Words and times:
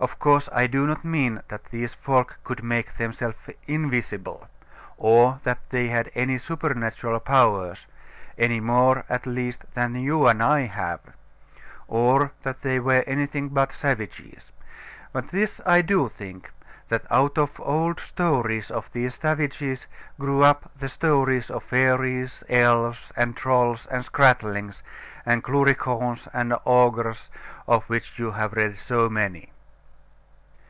Of 0.00 0.20
course, 0.20 0.48
I 0.52 0.68
do 0.68 0.86
not 0.86 1.04
mean 1.04 1.42
that 1.48 1.64
these 1.72 1.92
folk 1.92 2.38
could 2.44 2.62
make 2.62 2.94
themselves 2.98 3.36
invisible, 3.66 4.46
or 4.96 5.40
that 5.42 5.58
they 5.70 5.88
had 5.88 6.12
any 6.14 6.38
supernatural 6.38 7.18
powers 7.18 7.84
any 8.38 8.60
more, 8.60 9.04
at 9.08 9.26
least, 9.26 9.64
than 9.74 9.96
you 9.96 10.28
and 10.28 10.40
I 10.40 10.66
have 10.66 11.00
or 11.88 12.30
that 12.44 12.62
they 12.62 12.78
were 12.78 13.02
anything 13.08 13.48
but 13.48 13.72
savages; 13.72 14.52
but 15.12 15.30
this 15.30 15.60
I 15.66 15.82
do 15.82 16.08
think, 16.08 16.52
that 16.90 17.04
out 17.10 17.36
of 17.36 17.58
old 17.58 17.98
stories 17.98 18.70
of 18.70 18.92
these 18.92 19.16
savages 19.16 19.88
grew 20.16 20.44
up 20.44 20.70
the 20.78 20.88
stories 20.88 21.50
of 21.50 21.64
fairies, 21.64 22.44
elves, 22.48 23.12
and 23.16 23.36
trolls, 23.36 23.86
and 23.88 24.04
scratlings, 24.04 24.84
and 25.26 25.42
cluricaunes, 25.42 26.28
and 26.32 26.54
ogres, 26.64 27.30
of 27.66 27.82
which 27.86 28.16
you 28.20 28.30
have 28.30 28.52
read 28.52 28.78
so 28.78 29.08
many. 29.08 29.50